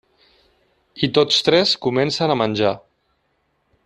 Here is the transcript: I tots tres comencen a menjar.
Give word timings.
I 1.07 1.09
tots 1.17 1.37
tres 1.49 1.73
comencen 1.87 2.33
a 2.33 2.39
menjar. 2.45 2.73